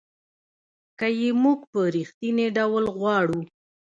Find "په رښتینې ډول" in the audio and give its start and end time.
1.71-2.85